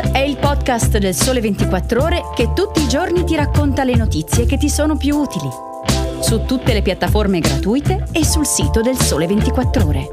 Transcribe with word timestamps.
È 0.00 0.18
il 0.18 0.36
podcast 0.36 0.98
del 0.98 1.14
Sole 1.14 1.40
24 1.40 2.02
Ore 2.02 2.22
che 2.34 2.52
tutti 2.52 2.80
i 2.80 2.88
giorni 2.88 3.24
ti 3.24 3.34
racconta 3.34 3.82
le 3.82 3.96
notizie 3.96 4.46
che 4.46 4.56
ti 4.56 4.68
sono 4.68 4.96
più 4.96 5.16
utili. 5.16 5.48
Su 6.20 6.44
tutte 6.44 6.72
le 6.72 6.82
piattaforme 6.82 7.40
gratuite 7.40 8.06
e 8.12 8.24
sul 8.24 8.46
sito 8.46 8.80
del 8.80 8.96
Sole 8.96 9.26
24 9.26 9.86
Ore. 9.86 10.10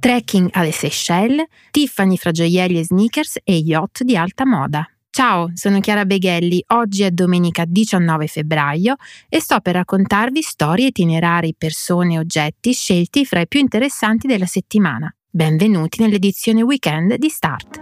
Trekking 0.00 0.48
alle 0.52 0.72
Seychelles, 0.72 1.46
Tiffany 1.70 2.16
fra 2.16 2.32
gioielli 2.32 2.80
e 2.80 2.84
sneakers 2.84 3.38
e 3.44 3.56
yacht 3.56 4.02
di 4.02 4.16
alta 4.16 4.44
moda. 4.44 4.88
Ciao, 5.16 5.50
sono 5.54 5.80
Chiara 5.80 6.04
Beghelli, 6.04 6.62
oggi 6.74 7.02
è 7.02 7.10
domenica 7.10 7.64
19 7.66 8.26
febbraio 8.26 8.96
e 9.30 9.40
sto 9.40 9.60
per 9.60 9.76
raccontarvi 9.76 10.42
storie, 10.42 10.88
itinerari, 10.88 11.54
persone 11.56 12.16
e 12.16 12.18
oggetti 12.18 12.74
scelti 12.74 13.24
fra 13.24 13.40
i 13.40 13.48
più 13.48 13.58
interessanti 13.58 14.26
della 14.26 14.44
settimana. 14.44 15.10
Benvenuti 15.30 16.02
nell'edizione 16.02 16.60
weekend 16.60 17.14
di 17.14 17.30
Start. 17.30 17.80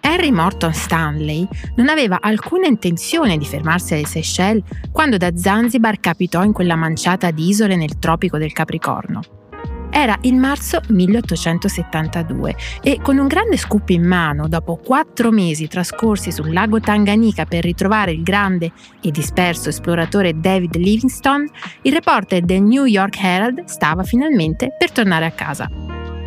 Henry 0.00 0.30
Morton 0.30 0.72
Stanley 0.72 1.46
non 1.76 1.90
aveva 1.90 2.16
alcuna 2.18 2.66
intenzione 2.66 3.36
di 3.36 3.44
fermarsi 3.44 3.92
alle 3.92 4.06
Seychelles 4.06 4.64
quando 4.90 5.18
da 5.18 5.36
Zanzibar 5.36 6.00
capitò 6.00 6.42
in 6.44 6.54
quella 6.54 6.76
manciata 6.76 7.30
di 7.30 7.46
isole 7.46 7.76
nel 7.76 7.98
tropico 7.98 8.38
del 8.38 8.52
Capricorno. 8.52 9.47
Era 9.90 10.16
il 10.22 10.34
marzo 10.34 10.80
1872 10.88 12.54
e 12.82 13.00
con 13.00 13.18
un 13.18 13.26
grande 13.26 13.56
scoop 13.56 13.88
in 13.88 14.06
mano, 14.06 14.46
dopo 14.48 14.76
quattro 14.76 15.30
mesi 15.30 15.66
trascorsi 15.66 16.30
sul 16.30 16.52
lago 16.52 16.78
Tanganica 16.78 17.46
per 17.46 17.64
ritrovare 17.64 18.12
il 18.12 18.22
grande 18.22 18.72
e 19.00 19.10
disperso 19.10 19.70
esploratore 19.70 20.38
David 20.38 20.76
Livingstone, 20.76 21.48
il 21.82 21.92
reporter 21.92 22.42
del 22.42 22.62
New 22.62 22.84
York 22.84 23.18
Herald 23.22 23.64
stava 23.64 24.02
finalmente 24.02 24.74
per 24.78 24.92
tornare 24.92 25.24
a 25.24 25.32
casa. 25.32 25.68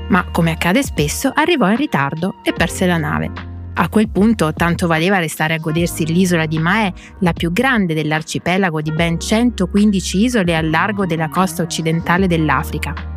Ma 0.09 0.26
come 0.32 0.52
accade 0.52 0.84
spesso, 0.84 1.32
arrivò 1.34 1.70
in 1.70 1.78
ritardo 1.78 2.36
e 2.44 2.52
perse 2.52 2.86
la 2.86 2.98
nave. 2.98 3.32
A 3.73 3.88
quel 3.88 4.09
punto 4.09 4.52
tanto 4.54 4.86
valeva 4.86 5.20
restare 5.20 5.54
a 5.54 5.58
godersi 5.58 6.06
l'isola 6.06 6.45
di 6.45 6.59
Mahé, 6.59 6.92
la 7.20 7.32
più 7.32 7.54
grande 7.54 7.94
dell'arcipelago 7.94 8.82
di 8.82 8.92
ben 8.92 9.17
115 9.20 10.23
isole 10.23 10.56
al 10.56 10.70
largo 10.70 11.06
della 11.06 11.30
costa 11.30 11.64
occidentale 11.64 12.28
dell'Africa. 12.28 13.11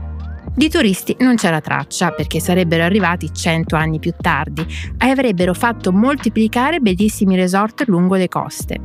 Di 0.56 0.68
turisti 0.68 1.16
non 1.18 1.34
c'era 1.34 1.60
traccia 1.60 2.12
perché 2.12 2.38
sarebbero 2.38 2.84
arrivati 2.84 3.32
cento 3.34 3.74
anni 3.74 3.98
più 3.98 4.12
tardi 4.16 4.64
e 4.96 5.08
avrebbero 5.08 5.52
fatto 5.52 5.90
moltiplicare 5.90 6.78
bellissimi 6.78 7.34
resort 7.34 7.82
lungo 7.88 8.14
le 8.14 8.28
coste. 8.28 8.80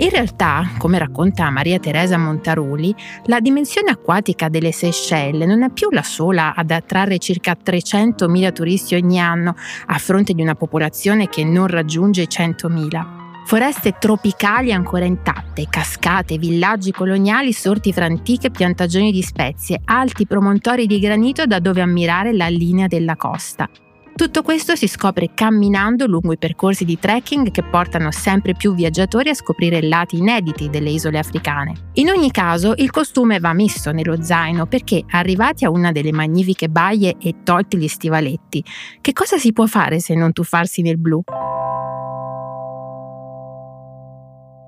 In 0.00 0.08
realtà, 0.08 0.70
come 0.78 0.98
racconta 0.98 1.50
Maria 1.50 1.78
Teresa 1.78 2.16
Montaruli, 2.16 2.92
la 3.26 3.38
dimensione 3.38 3.90
acquatica 3.90 4.48
delle 4.48 4.72
Seychelles 4.72 5.46
non 5.46 5.62
è 5.62 5.70
più 5.70 5.88
la 5.90 6.02
sola 6.02 6.54
ad 6.56 6.72
attrarre 6.72 7.18
circa 7.18 7.56
300.000 7.56 8.52
turisti 8.52 8.96
ogni 8.96 9.20
anno 9.20 9.54
a 9.86 9.98
fronte 9.98 10.32
di 10.32 10.42
una 10.42 10.56
popolazione 10.56 11.28
che 11.28 11.44
non 11.44 11.68
raggiunge 11.68 12.22
i 12.22 12.28
100.000. 12.28 13.19
Foreste 13.44 13.96
tropicali 13.98 14.72
ancora 14.72 15.04
intatte, 15.04 15.66
cascate, 15.68 16.38
villaggi 16.38 16.92
coloniali 16.92 17.52
sorti 17.52 17.92
fra 17.92 18.04
antiche 18.04 18.50
piantagioni 18.50 19.10
di 19.10 19.22
spezie, 19.22 19.80
alti 19.86 20.26
promontori 20.26 20.86
di 20.86 21.00
granito 21.00 21.46
da 21.46 21.58
dove 21.58 21.80
ammirare 21.80 22.32
la 22.32 22.48
linea 22.48 22.86
della 22.86 23.16
costa. 23.16 23.68
Tutto 24.14 24.42
questo 24.42 24.76
si 24.76 24.86
scopre 24.86 25.30
camminando 25.32 26.06
lungo 26.06 26.32
i 26.32 26.36
percorsi 26.36 26.84
di 26.84 26.98
trekking 26.98 27.50
che 27.50 27.62
portano 27.62 28.10
sempre 28.10 28.52
più 28.52 28.74
viaggiatori 28.74 29.30
a 29.30 29.34
scoprire 29.34 29.80
lati 29.80 30.18
inediti 30.18 30.68
delle 30.68 30.90
isole 30.90 31.18
africane. 31.18 31.72
In 31.94 32.10
ogni 32.10 32.30
caso, 32.30 32.74
il 32.76 32.90
costume 32.90 33.38
va 33.38 33.54
messo 33.54 33.92
nello 33.92 34.22
zaino 34.22 34.66
perché, 34.66 35.04
arrivati 35.08 35.64
a 35.64 35.70
una 35.70 35.90
delle 35.90 36.12
magnifiche 36.12 36.68
baie 36.68 37.16
e 37.18 37.36
tolti 37.42 37.78
gli 37.78 37.88
stivaletti, 37.88 38.62
che 39.00 39.12
cosa 39.14 39.38
si 39.38 39.54
può 39.54 39.64
fare 39.64 40.00
se 40.00 40.14
non 40.14 40.34
tuffarsi 40.34 40.82
nel 40.82 40.98
blu? 40.98 41.22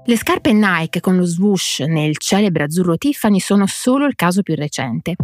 Le 0.05 0.17
scarpe 0.17 0.53
Nike 0.53 0.99
con 0.99 1.17
lo 1.17 1.25
swoosh 1.25 1.79
nel 1.87 2.19
celebre 2.19 2.65
azzurro 2.65 2.97
Tiffany 2.97 3.39
sono 3.39 3.67
solo 3.69 4.05
il 4.05 4.17
caso 4.17 4.43
più 4.43 4.57
recente. 4.57 5.15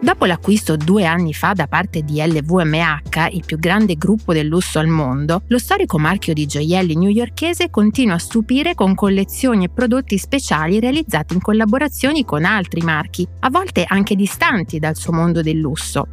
Dopo 0.00 0.24
l'acquisto 0.24 0.76
due 0.76 1.04
anni 1.04 1.34
fa 1.34 1.52
da 1.52 1.66
parte 1.66 2.02
di 2.02 2.22
LVMH, 2.24 3.28
il 3.32 3.42
più 3.44 3.58
grande 3.58 3.96
gruppo 3.96 4.32
del 4.32 4.46
lusso 4.46 4.78
al 4.78 4.86
mondo, 4.86 5.42
lo 5.48 5.58
storico 5.58 5.98
marchio 5.98 6.32
di 6.32 6.46
gioielli 6.46 6.96
newyorkese 6.96 7.68
continua 7.68 8.14
a 8.14 8.18
stupire 8.18 8.74
con 8.74 8.94
collezioni 8.94 9.66
e 9.66 9.68
prodotti 9.68 10.16
speciali 10.16 10.80
realizzati 10.80 11.34
in 11.34 11.42
collaborazioni 11.42 12.24
con 12.24 12.46
altri 12.46 12.80
marchi, 12.80 13.28
a 13.40 13.50
volte 13.50 13.84
anche 13.86 14.14
distanti 14.14 14.78
dal 14.78 14.96
suo 14.96 15.12
mondo 15.12 15.42
del 15.42 15.58
lusso. 15.58 16.06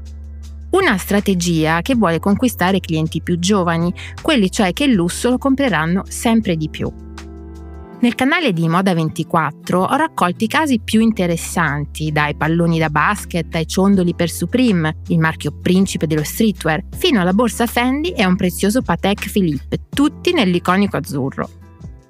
Una 0.72 0.98
strategia 0.98 1.82
che 1.82 1.96
vuole 1.96 2.20
conquistare 2.20 2.80
clienti 2.80 3.22
più 3.22 3.40
giovani, 3.40 3.94
quelli 4.22 4.52
cioè 4.52 4.74
che 4.74 4.84
il 4.86 4.92
lusso 4.92 5.30
lo 5.30 5.38
compreranno 5.38 6.04
sempre 6.08 6.56
di 6.56 6.70
più. 6.70 6.92
Nel 7.98 8.14
canale 8.14 8.52
di 8.52 8.68
Moda 8.68 8.94
24 8.94 9.82
ho 9.82 9.96
raccolto 9.96 10.44
i 10.44 10.48
casi 10.48 10.80
più 10.80 11.00
interessanti, 11.00 12.12
dai 12.12 12.36
palloni 12.36 12.78
da 12.78 12.90
basket 12.90 13.56
ai 13.56 13.66
ciondoli 13.66 14.14
per 14.14 14.30
Supreme, 14.30 14.98
il 15.08 15.18
marchio 15.18 15.52
principe 15.60 16.06
dello 16.06 16.24
streetwear, 16.24 16.84
fino 16.96 17.22
alla 17.22 17.34
borsa 17.34 17.66
Fendi 17.66 18.12
e 18.12 18.22
a 18.22 18.28
un 18.28 18.36
prezioso 18.36 18.82
Patek 18.82 19.32
Philippe, 19.32 19.80
tutti 19.90 20.34
nell'iconico 20.34 20.98
azzurro. 20.98 21.50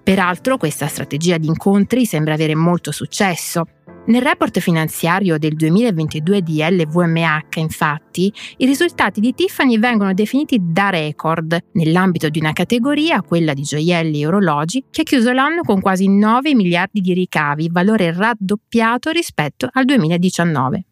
Peraltro 0.03 0.57
questa 0.57 0.87
strategia 0.87 1.37
di 1.37 1.47
incontri 1.47 2.05
sembra 2.05 2.33
avere 2.33 2.55
molto 2.55 2.91
successo. 2.91 3.65
Nel 4.07 4.21
report 4.21 4.59
finanziario 4.59 5.39
del 5.39 5.55
2022 5.55 6.43
di 6.43 6.61
LVMH, 6.61 7.57
infatti, 7.57 8.31
i 8.57 8.65
risultati 8.67 9.19
di 9.19 9.33
Tiffany 9.33 9.79
vengono 9.79 10.13
definiti 10.13 10.59
da 10.61 10.91
record 10.91 11.57
nell'ambito 11.71 12.29
di 12.29 12.37
una 12.37 12.53
categoria, 12.53 13.23
quella 13.23 13.55
di 13.55 13.63
gioielli 13.63 14.21
e 14.21 14.27
orologi, 14.27 14.83
che 14.91 15.01
ha 15.01 15.05
chiuso 15.05 15.31
l'anno 15.31 15.63
con 15.63 15.81
quasi 15.81 16.07
9 16.07 16.53
miliardi 16.53 17.01
di 17.01 17.13
ricavi, 17.13 17.69
valore 17.71 18.13
raddoppiato 18.13 19.09
rispetto 19.09 19.69
al 19.71 19.85
2019. 19.85 20.85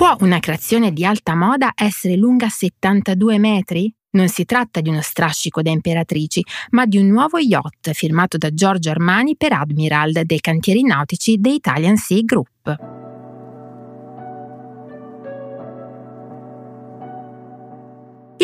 Può 0.00 0.16
una 0.20 0.40
creazione 0.40 0.94
di 0.94 1.04
alta 1.04 1.34
moda 1.34 1.72
essere 1.74 2.16
lunga 2.16 2.48
72 2.48 3.38
metri? 3.38 3.94
Non 4.12 4.28
si 4.28 4.46
tratta 4.46 4.80
di 4.80 4.88
uno 4.88 5.02
strascico 5.02 5.60
da 5.60 5.68
imperatrici, 5.68 6.42
ma 6.70 6.86
di 6.86 6.96
un 6.96 7.08
nuovo 7.08 7.36
yacht 7.36 7.92
firmato 7.92 8.38
da 8.38 8.48
Giorgio 8.48 8.88
Armani 8.88 9.36
per 9.36 9.52
Admiral 9.52 10.22
dei 10.24 10.40
cantieri 10.40 10.84
nautici 10.84 11.38
The 11.38 11.50
Italian 11.50 11.98
Sea 11.98 12.22
Group. 12.24 12.89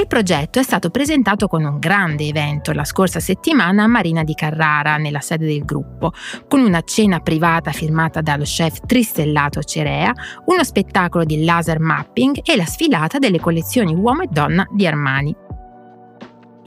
Il 0.07 0.13
progetto 0.13 0.61
è 0.61 0.63
stato 0.63 0.91
presentato 0.91 1.49
con 1.49 1.65
un 1.65 1.81
grande 1.81 2.29
evento 2.29 2.71
la 2.71 2.85
scorsa 2.85 3.19
settimana 3.19 3.83
a 3.83 3.87
Marina 3.89 4.23
di 4.23 4.35
Carrara, 4.35 4.99
nella 4.99 5.19
sede 5.19 5.47
del 5.47 5.65
gruppo, 5.65 6.13
con 6.47 6.61
una 6.61 6.81
cena 6.83 7.19
privata 7.19 7.73
firmata 7.73 8.21
dallo 8.21 8.45
chef 8.45 8.79
tristellato 8.87 9.65
Cerea, 9.65 10.13
uno 10.45 10.63
spettacolo 10.63 11.25
di 11.25 11.45
laser 11.45 11.81
mapping 11.81 12.39
e 12.45 12.55
la 12.55 12.67
sfilata 12.67 13.19
delle 13.19 13.41
collezioni 13.41 13.97
uomo 13.97 14.23
e 14.23 14.29
donna 14.31 14.65
di 14.71 14.87
Armani. 14.87 15.35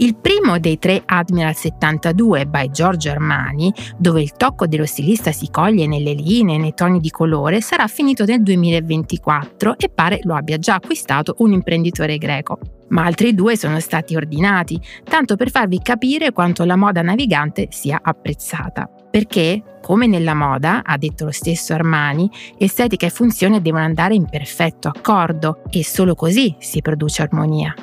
Il 0.01 0.15
primo 0.15 0.59
dei 0.59 0.79
tre 0.79 1.01
Admiral 1.05 1.53
72 1.53 2.45
by 2.45 2.71
Giorgio 2.71 3.09
Armani, 3.09 3.73
dove 3.97 4.21
il 4.21 4.31
tocco 4.31 4.65
dello 4.65 4.85
stilista 4.85 5.33
si 5.33 5.49
coglie 5.51 5.87
nelle 5.87 6.13
linee 6.13 6.55
e 6.55 6.57
nei 6.57 6.73
toni 6.73 7.01
di 7.01 7.09
colore, 7.09 7.59
sarà 7.59 7.85
finito 7.87 8.23
nel 8.23 8.41
2024 8.41 9.77
e 9.77 9.89
pare 9.89 10.19
lo 10.23 10.35
abbia 10.35 10.57
già 10.57 10.75
acquistato 10.75 11.35
un 11.39 11.51
imprenditore 11.51 12.17
greco 12.17 12.59
ma 12.89 13.03
altri 13.03 13.35
due 13.35 13.55
sono 13.55 13.79
stati 13.79 14.15
ordinati, 14.15 14.81
tanto 15.03 15.35
per 15.35 15.51
farvi 15.51 15.79
capire 15.79 16.31
quanto 16.31 16.63
la 16.63 16.75
moda 16.75 17.03
navigante 17.03 17.67
sia 17.69 17.99
apprezzata. 18.01 18.89
Perché, 19.11 19.77
come 19.79 20.07
nella 20.07 20.33
moda, 20.33 20.81
ha 20.83 20.97
detto 20.97 21.25
lo 21.25 21.31
stesso 21.31 21.73
Armani, 21.73 22.27
estetica 22.57 23.05
e 23.05 23.11
funzione 23.11 23.61
devono 23.61 23.83
andare 23.83 24.15
in 24.15 24.27
perfetto 24.27 24.87
accordo 24.87 25.61
e 25.69 25.83
solo 25.83 26.15
così 26.15 26.55
si 26.57 26.81
produce 26.81 27.21
armonia. 27.21 27.75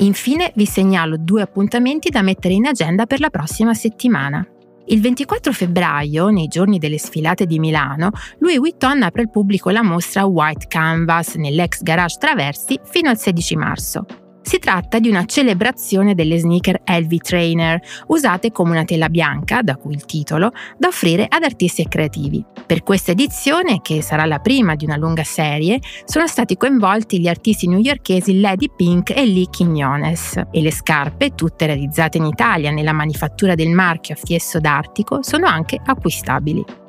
Infine 0.00 0.52
vi 0.54 0.64
segnalo 0.64 1.16
due 1.18 1.42
appuntamenti 1.42 2.08
da 2.08 2.22
mettere 2.22 2.54
in 2.54 2.66
agenda 2.66 3.06
per 3.06 3.18
la 3.18 3.30
prossima 3.30 3.74
settimana. 3.74 4.46
Il 4.86 5.00
24 5.00 5.52
febbraio, 5.52 6.28
nei 6.28 6.46
giorni 6.46 6.78
delle 6.78 6.98
sfilate 6.98 7.46
di 7.46 7.58
Milano, 7.58 8.10
Louis 8.38 8.58
Vuitton 8.58 9.02
apre 9.02 9.22
al 9.22 9.30
pubblico 9.30 9.70
la 9.70 9.82
mostra 9.82 10.24
White 10.24 10.66
Canvas 10.68 11.34
nell'ex 11.34 11.82
garage 11.82 12.16
Traversi 12.18 12.78
fino 12.84 13.10
al 13.10 13.18
16 13.18 13.56
marzo. 13.56 14.27
Si 14.48 14.58
tratta 14.58 14.98
di 14.98 15.10
una 15.10 15.26
celebrazione 15.26 16.14
delle 16.14 16.38
sneaker 16.38 16.80
LV 16.86 17.16
Trainer, 17.18 17.78
usate 18.06 18.50
come 18.50 18.70
una 18.70 18.84
tela 18.84 19.10
bianca, 19.10 19.60
da 19.60 19.76
cui 19.76 19.92
il 19.92 20.06
titolo, 20.06 20.52
da 20.78 20.88
offrire 20.88 21.26
ad 21.28 21.42
artisti 21.42 21.82
e 21.82 21.86
creativi. 21.86 22.42
Per 22.64 22.82
questa 22.82 23.10
edizione, 23.10 23.82
che 23.82 24.00
sarà 24.00 24.24
la 24.24 24.38
prima 24.38 24.74
di 24.74 24.86
una 24.86 24.96
lunga 24.96 25.22
serie, 25.22 25.80
sono 26.06 26.26
stati 26.26 26.56
coinvolti 26.56 27.20
gli 27.20 27.28
artisti 27.28 27.68
newyorkesi 27.68 28.40
Lady 28.40 28.70
Pink 28.74 29.10
e 29.10 29.26
Lee 29.26 29.50
Quinones 29.54 30.40
e 30.50 30.62
le 30.62 30.72
scarpe, 30.72 31.34
tutte 31.34 31.66
realizzate 31.66 32.16
in 32.16 32.24
Italia 32.24 32.70
nella 32.70 32.94
manifattura 32.94 33.54
del 33.54 33.68
marchio 33.68 34.14
a 34.14 34.18
Fiesso 34.18 34.60
d'Artico, 34.60 35.22
sono 35.22 35.46
anche 35.46 35.78
acquistabili. 35.84 36.87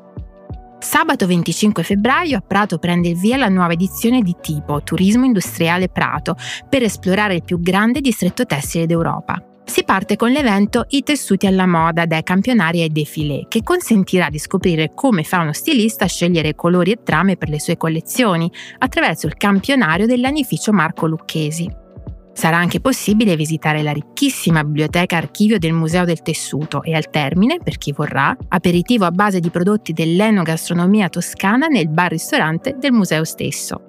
Sabato 0.80 1.28
25 1.28 1.84
febbraio 1.84 2.38
a 2.38 2.42
Prato 2.42 2.78
prende 2.78 3.10
il 3.10 3.18
via 3.18 3.36
la 3.36 3.50
nuova 3.50 3.74
edizione 3.74 4.22
di 4.22 4.38
Tipo, 4.40 4.82
Turismo 4.82 5.26
Industriale 5.26 5.90
Prato, 5.90 6.38
per 6.70 6.84
esplorare 6.84 7.36
il 7.36 7.44
più 7.44 7.62
grande 7.62 8.00
distretto 8.00 8.46
tessile 8.46 8.86
d'Europa. 8.86 9.44
Si 9.66 9.84
parte 9.84 10.16
con 10.16 10.32
l'evento 10.32 10.86
I 10.88 11.04
tessuti 11.04 11.46
alla 11.48 11.68
moda 11.68 12.06
dai 12.06 12.24
campionari 12.24 12.82
ai 12.82 12.92
defilé, 12.92 13.46
che 13.50 13.62
consentirà 13.62 14.30
di 14.30 14.40
scoprire 14.40 14.94
come 14.96 15.24
fa 15.24 15.42
uno 15.42 15.54
stilista 15.54 16.06
a 16.06 16.08
scegliere 16.08 16.56
colori 16.56 16.92
e 16.92 17.04
trame 17.04 17.36
per 17.36 17.50
le 17.50 17.60
sue 17.60 17.78
collezioni 17.78 18.50
attraverso 18.78 19.28
il 19.28 19.36
campionario 19.36 20.08
dell'anificio 20.08 20.72
Marco 20.72 21.08
Lucchesi. 21.08 21.79
Sarà 22.40 22.56
anche 22.56 22.80
possibile 22.80 23.36
visitare 23.36 23.82
la 23.84 23.92
ricchissima 23.92 24.64
biblioteca 24.64 25.18
archivio 25.18 25.60
del 25.60 25.74
Museo 25.74 26.06
del 26.06 26.22
Tessuto 26.22 26.84
e 26.84 26.94
al 26.96 27.10
termine, 27.10 27.60
per 27.62 27.78
chi 27.78 27.92
vorrà, 27.92 28.34
aperitivo 28.48 29.04
a 29.04 29.12
base 29.12 29.42
di 29.42 29.50
prodotti 29.50 29.92
dell'enogastronomia 29.92 31.10
toscana 31.10 31.68
nel 31.68 31.90
bar-ristorante 31.90 32.78
del 32.80 32.94
museo 32.94 33.26
stesso. 33.26 33.82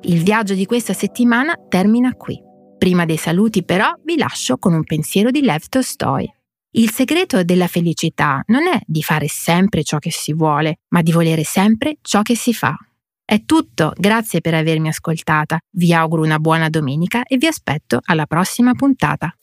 Il 0.00 0.24
viaggio 0.24 0.54
di 0.54 0.66
questa 0.66 0.94
settimana 0.94 1.54
termina 1.68 2.12
qui. 2.14 2.42
Prima 2.76 3.04
dei 3.04 3.18
saluti 3.18 3.62
però 3.62 3.88
vi 4.02 4.18
lascio 4.18 4.58
con 4.58 4.72
un 4.72 4.82
pensiero 4.82 5.30
di 5.30 5.40
Lev 5.40 5.62
Tolstoi. 5.68 6.28
Il 6.72 6.90
segreto 6.90 7.44
della 7.44 7.68
felicità 7.68 8.42
non 8.46 8.66
è 8.66 8.80
di 8.84 9.00
fare 9.00 9.28
sempre 9.28 9.84
ciò 9.84 9.98
che 9.98 10.10
si 10.10 10.32
vuole, 10.32 10.78
ma 10.88 11.02
di 11.02 11.12
volere 11.12 11.44
sempre 11.44 11.98
ciò 12.02 12.22
che 12.22 12.34
si 12.34 12.52
fa. 12.52 12.76
È 13.26 13.42
tutto, 13.46 13.94
grazie 13.96 14.42
per 14.42 14.52
avermi 14.52 14.88
ascoltata, 14.88 15.58
vi 15.76 15.94
auguro 15.94 16.22
una 16.22 16.38
buona 16.38 16.68
domenica 16.68 17.22
e 17.22 17.38
vi 17.38 17.46
aspetto 17.46 18.00
alla 18.04 18.26
prossima 18.26 18.74
puntata. 18.74 19.34